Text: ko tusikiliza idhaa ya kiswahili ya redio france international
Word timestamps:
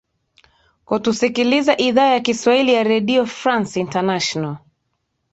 ko 0.85 0.97
tusikiliza 0.99 1.73
idhaa 1.77 2.05
ya 2.07 2.19
kiswahili 2.19 2.73
ya 2.73 2.83
redio 2.83 3.25
france 3.25 3.79
international 3.79 4.57